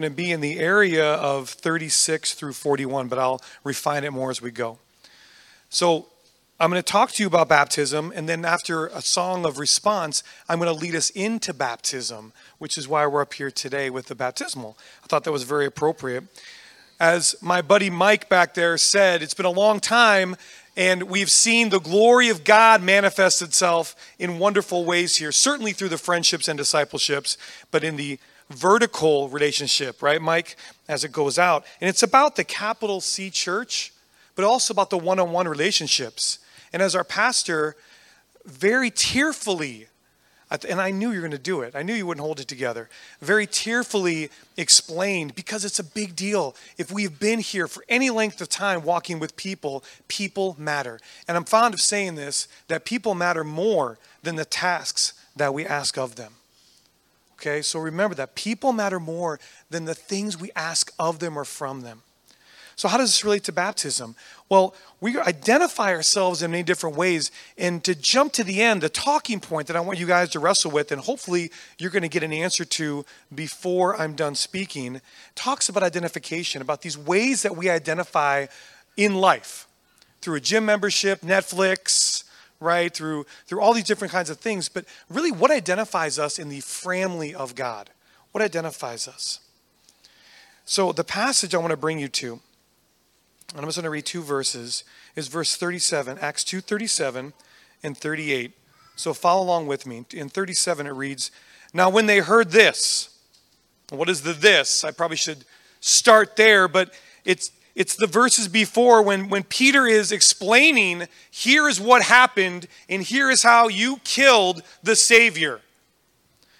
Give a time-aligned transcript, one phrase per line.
[0.00, 4.30] going to be in the area of 36 through 41, but I'll refine it more
[4.30, 4.78] as we go.
[5.68, 6.06] So
[6.58, 10.22] I'm going to talk to you about baptism, and then after a song of response,
[10.48, 14.06] I'm going to lead us into baptism, which is why we're up here today with
[14.06, 14.78] the baptismal.
[15.04, 16.24] I thought that was very appropriate.
[16.98, 20.34] As my buddy Mike back there said, it's been a long time,
[20.78, 25.90] and we've seen the glory of God manifest itself in wonderful ways here, certainly through
[25.90, 27.36] the friendships and discipleships,
[27.70, 28.18] but in the
[28.50, 30.56] vertical relationship, right, Mike,
[30.88, 31.64] as it goes out.
[31.80, 33.92] And it's about the capital C church,
[34.34, 36.38] but also about the one on one relationships.
[36.72, 37.76] And as our pastor
[38.44, 39.86] very tearfully,
[40.68, 42.48] and I knew you were going to do it, I knew you wouldn't hold it
[42.48, 42.88] together,
[43.20, 46.56] very tearfully explained because it's a big deal.
[46.76, 50.98] If we've been here for any length of time walking with people, people matter.
[51.28, 55.64] And I'm fond of saying this that people matter more than the tasks that we
[55.64, 56.32] ask of them.
[57.40, 59.40] Okay, so remember that people matter more
[59.70, 62.02] than the things we ask of them or from them.
[62.76, 64.14] So, how does this relate to baptism?
[64.50, 67.30] Well, we identify ourselves in many different ways.
[67.56, 70.38] And to jump to the end, the talking point that I want you guys to
[70.38, 75.00] wrestle with, and hopefully you're going to get an answer to before I'm done speaking,
[75.34, 78.48] talks about identification, about these ways that we identify
[78.98, 79.66] in life
[80.20, 82.24] through a gym membership, Netflix,
[82.60, 82.94] right?
[82.94, 84.68] Through, through all these different kinds of things.
[84.68, 87.90] But really, what identifies us in the family of God?
[88.32, 89.40] What identifies us?
[90.64, 92.32] So, the passage I want to bring you to,
[93.50, 94.84] and I'm just going to read two verses,
[95.16, 97.32] is verse 37, Acts 2 37
[97.82, 98.52] and 38.
[98.94, 100.04] So, follow along with me.
[100.12, 101.30] In 37, it reads,
[101.72, 103.18] Now, when they heard this,
[103.88, 104.84] what is the this?
[104.84, 105.44] I probably should
[105.80, 106.92] start there, but
[107.24, 113.02] it's it's the verses before when, when Peter is explaining, here is what happened, and
[113.02, 115.60] here is how you killed the Savior.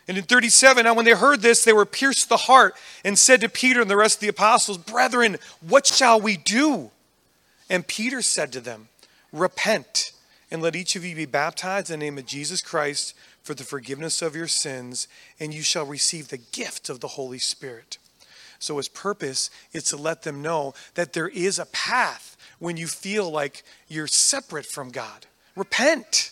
[0.06, 3.40] And in 37, now when they heard this, they were pierced the heart and said
[3.42, 6.90] to Peter and the rest of the apostles, Brethren, what shall we do?
[7.68, 8.88] And Peter said to them,
[9.32, 10.12] Repent,
[10.50, 13.62] and let each of you be baptized in the name of Jesus Christ for the
[13.62, 15.06] forgiveness of your sins,
[15.38, 17.98] and you shall receive the gift of the Holy Spirit.
[18.60, 22.86] So his purpose is to let them know that there is a path when you
[22.86, 25.26] feel like you're separate from God.
[25.56, 26.30] Repent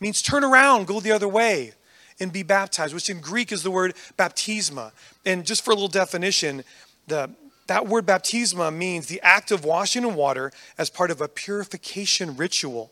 [0.00, 1.72] means turn around, go the other way,
[2.18, 4.92] and be baptized, which in Greek is the word baptisma.
[5.24, 6.64] And just for a little definition,
[7.06, 7.30] the
[7.68, 12.34] that word baptisma means the act of washing in water as part of a purification
[12.34, 12.90] ritual.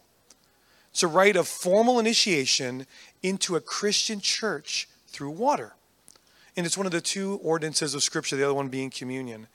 [0.91, 2.87] It's a rite of formal initiation
[3.23, 5.75] into a Christian church through water.
[6.57, 9.47] And it's one of the two ordinances of Scripture, the other one being communion.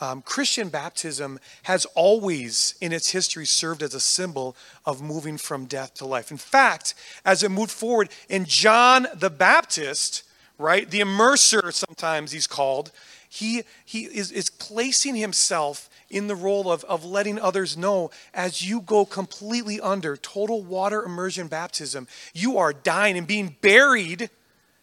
[0.00, 4.54] Um, Christian baptism has always, in its history, served as a symbol
[4.86, 6.30] of moving from death to life.
[6.30, 6.94] In fact,
[7.24, 10.22] as it moved forward, in John the Baptist,
[10.56, 12.92] right, the immerser, sometimes he's called,
[13.28, 18.66] he, he is, is placing himself in the role of, of letting others know as
[18.66, 24.30] you go completely under total water immersion baptism, you are dying and being buried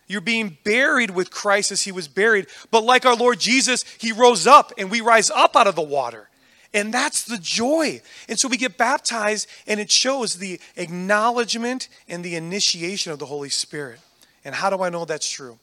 [0.08, 2.48] you're being buried with Christ as he was buried.
[2.72, 5.82] But like our Lord Jesus, he rose up and we rise up out of the
[5.82, 6.30] water.
[6.74, 8.02] And that's the joy.
[8.28, 13.26] And so we get baptized and it shows the acknowledgement and the initiation of the
[13.26, 14.00] Holy Spirit.
[14.44, 15.58] And how do I know that's true?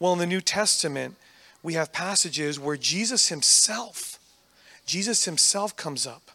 [0.00, 1.16] Well, in the New Testament,
[1.62, 4.18] we have passages where Jesus himself,
[4.86, 6.30] Jesus himself comes up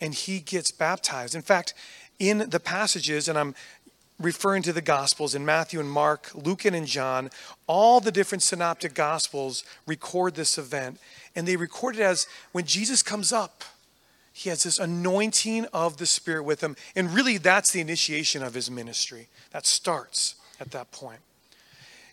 [0.00, 1.34] and he gets baptized.
[1.34, 1.74] In fact,
[2.18, 3.54] in the passages, and I'm
[4.20, 7.30] referring to the Gospels in Matthew and Mark, Luke and John,
[7.66, 10.98] all the different synoptic Gospels record this event.
[11.36, 13.64] And they record it as when Jesus comes up,
[14.32, 16.76] he has this anointing of the Spirit with him.
[16.94, 19.28] And really, that's the initiation of his ministry.
[19.50, 21.20] That starts at that point.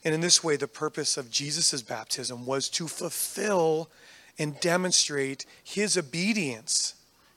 [0.04, 3.90] And in this way, the purpose of Jesus' baptism was to fulfill
[4.38, 6.95] and demonstrate his obedience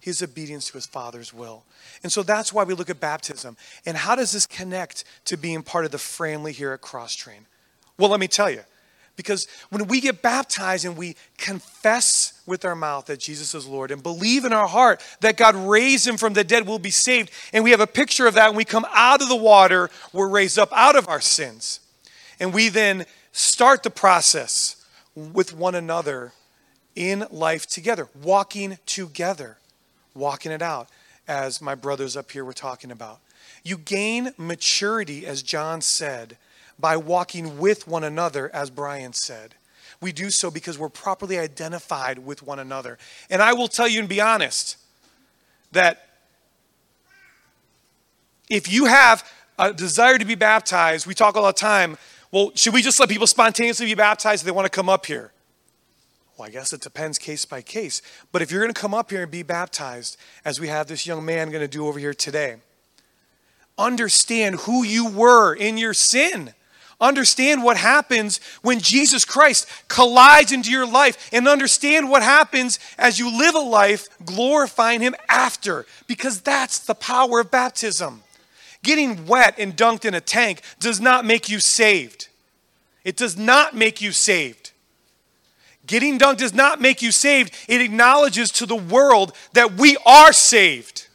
[0.08, 1.64] his obedience to his Father's will.
[2.02, 3.56] And so that's why we look at baptism.
[3.86, 7.46] And how does this connect to being part of the family here at Cross Train?
[7.96, 8.62] Well, let me tell you.
[9.16, 13.90] Because when we get baptized and we confess with our mouth that Jesus is Lord
[13.90, 17.32] and believe in our heart that God raised him from the dead, we'll be saved.
[17.52, 20.28] And we have a picture of that when we come out of the water, we're
[20.28, 21.80] raised up out of our sins.
[22.38, 24.76] And we then start the process
[25.16, 26.32] with one another
[26.94, 29.58] in life together, walking together
[30.18, 30.88] walking it out,
[31.26, 33.20] as my brothers up here were talking about.
[33.62, 36.36] You gain maturity, as John said,
[36.78, 39.54] by walking with one another, as Brian said.
[40.00, 42.98] We do so because we're properly identified with one another.
[43.28, 44.76] And I will tell you and be honest
[45.72, 46.06] that
[48.48, 49.28] if you have
[49.58, 51.98] a desire to be baptized, we talk all the time,
[52.30, 55.06] well, should we just let people spontaneously be baptized if they want to come up
[55.06, 55.32] here?
[56.38, 58.00] Well, I guess it depends case by case.
[58.30, 61.04] But if you're going to come up here and be baptized, as we have this
[61.04, 62.58] young man going to do over here today,
[63.76, 66.54] understand who you were in your sin.
[67.00, 73.18] Understand what happens when Jesus Christ collides into your life and understand what happens as
[73.18, 78.22] you live a life glorifying Him after, because that's the power of baptism.
[78.84, 82.28] Getting wet and dunked in a tank does not make you saved.
[83.04, 84.67] It does not make you saved.
[85.88, 87.52] Getting dunked does not make you saved.
[87.66, 91.08] It acknowledges to the world that we are saved.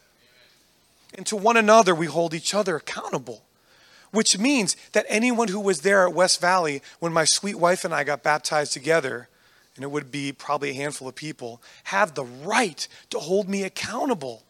[1.13, 3.43] And to one another, we hold each other accountable
[4.13, 7.93] which means that anyone who was there at West Valley when my sweet wife and
[7.93, 9.27] I got baptized together,
[9.75, 13.63] and it would be probably a handful of people, have the right to hold me
[13.63, 14.43] accountable.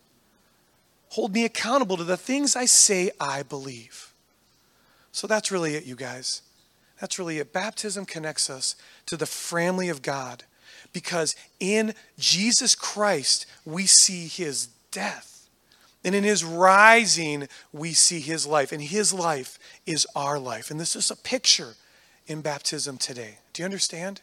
[1.12, 4.14] Hold me accountable to the things I say I believe.
[5.14, 6.42] So that's really it, you guys.
[7.04, 7.52] That's really it.
[7.52, 8.78] Baptism connects us
[9.08, 10.46] to the family of God
[10.94, 15.34] because in Jesus Christ we see his death
[16.06, 18.72] and in his rising, we see his life.
[18.72, 20.72] And his life is our life.
[20.72, 21.74] And this is a picture
[22.26, 23.40] in baptism today.
[23.52, 24.22] Do you understand?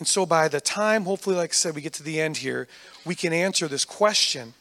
[0.00, 2.66] And so by the time, hopefully, like I said, we get to the end here,
[3.06, 4.54] we can answer this question.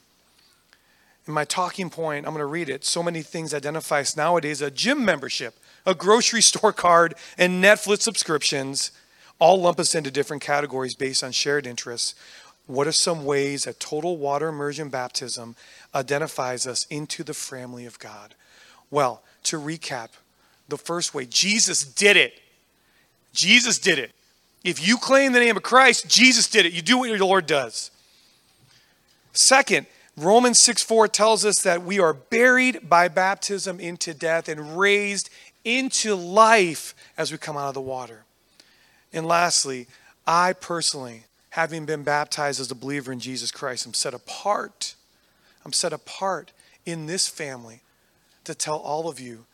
[1.28, 2.86] In my talking point, I'm going to read it.
[2.86, 8.02] So many things identify us nowadays a gym membership, a grocery store card, and Netflix
[8.02, 8.92] subscriptions
[9.40, 12.16] all lump us into different categories based on shared interests.
[12.66, 15.56] What are some ways that total water immersion baptism
[15.94, 18.34] identifies us into the family of God?
[18.90, 20.10] Well, to recap,
[20.68, 22.40] the first way, Jesus did it.
[23.34, 24.12] Jesus did it.
[24.64, 26.74] If you claim the name of Christ, Jesus did it.
[26.74, 27.92] You do what your Lord does.
[29.34, 29.86] Second,
[30.18, 35.30] Romans 6 4 tells us that we are buried by baptism into death and raised
[35.64, 38.26] into life as we come out of the water.
[39.14, 39.88] And lastly,
[40.26, 44.94] I personally having been baptized as a believer in Jesus Christ, I'm set apart.
[45.66, 46.52] I'm set apart
[46.86, 47.82] in this family
[48.44, 49.46] to tell all of you,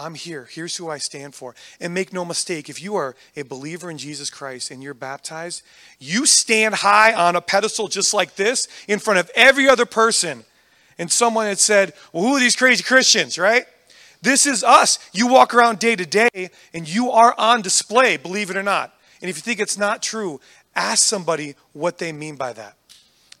[0.00, 0.48] I'm here.
[0.50, 1.54] Here's who I stand for.
[1.80, 5.62] And make no mistake, if you are a believer in Jesus Christ and you're baptized,
[5.98, 10.44] you stand high on a pedestal just like this in front of every other person.
[10.98, 13.64] And someone had said, Well, who are these crazy Christians, right?
[14.22, 14.98] This is us.
[15.12, 18.94] You walk around day to day and you are on display, believe it or not.
[19.22, 20.40] And if you think it's not true,
[20.74, 22.76] Ask somebody what they mean by that.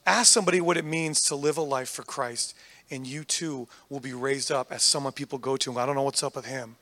[0.06, 2.54] Ask somebody what it means to live a life for Christ,
[2.90, 5.78] and you too will be raised up as someone people go to.
[5.78, 6.76] I don't know what's up with him,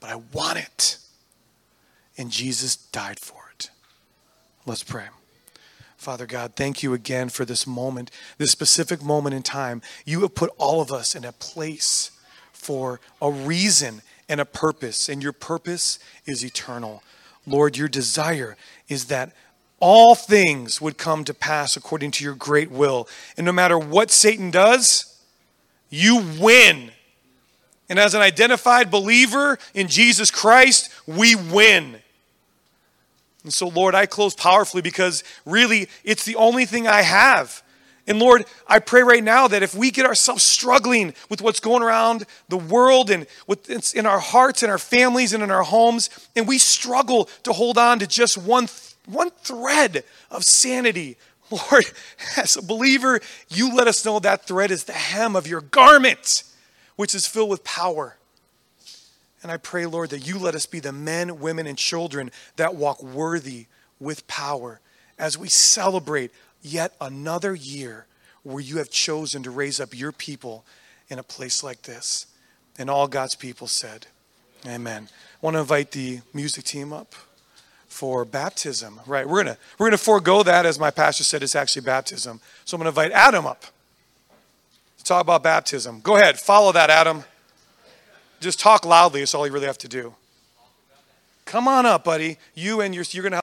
[0.00, 0.98] but I want it.
[2.18, 3.70] And Jesus died for it.
[4.66, 5.06] Let's pray.
[5.96, 9.80] Father God, thank you again for this moment, this specific moment in time.
[10.04, 12.10] You have put all of us in a place
[12.52, 17.02] for a reason and a purpose, and your purpose is eternal.
[17.46, 18.56] Lord, your desire
[18.88, 19.32] is that
[19.78, 23.08] all things would come to pass according to your great will.
[23.36, 25.11] And no matter what Satan does,
[25.92, 26.90] you win.
[27.88, 31.96] And as an identified believer in Jesus Christ, we win.
[33.44, 37.62] And so, Lord, I close powerfully because really it's the only thing I have.
[38.06, 41.82] And Lord, I pray right now that if we get ourselves struggling with what's going
[41.82, 46.08] around the world and what's in our hearts and our families and in our homes,
[46.34, 48.68] and we struggle to hold on to just one
[49.06, 51.16] one thread of sanity.
[51.52, 51.84] Lord,
[52.36, 56.44] as a believer, you let us know that thread is the hem of your garment,
[56.96, 58.16] which is filled with power.
[59.42, 62.76] And I pray, Lord, that you let us be the men, women, and children that
[62.76, 63.66] walk worthy
[63.98, 64.80] with power
[65.18, 66.30] as we celebrate
[66.62, 68.06] yet another year
[68.44, 70.64] where you have chosen to raise up your people
[71.08, 72.26] in a place like this.
[72.78, 74.06] And all God's people said,
[74.66, 75.08] Amen.
[75.10, 77.14] I want to invite the music team up
[77.92, 79.00] for baptism.
[79.06, 81.42] Right, we're gonna we're gonna forego that as my pastor said.
[81.42, 82.40] It's actually baptism.
[82.64, 83.64] So I'm gonna invite Adam up
[84.98, 86.00] to talk about baptism.
[86.00, 87.24] Go ahead, follow that, Adam.
[88.40, 89.20] Just talk loudly.
[89.22, 90.14] It's all you really have to do.
[91.44, 92.38] Come on up, buddy.
[92.54, 93.30] You and your you're gonna.